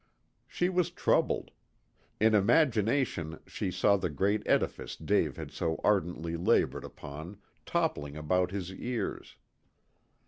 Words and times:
She 0.47 0.67
was 0.67 0.89
troubled. 0.89 1.51
In 2.19 2.33
imagination 2.33 3.37
she 3.45 3.69
saw 3.69 3.97
the 3.97 4.09
great 4.09 4.41
edifice 4.47 4.95
Dave 4.95 5.37
had 5.37 5.51
so 5.51 5.79
ardently 5.83 6.35
labored 6.35 6.83
upon 6.85 7.37
toppling 7.67 8.17
about 8.17 8.49
his 8.49 8.73
ears. 8.73 9.35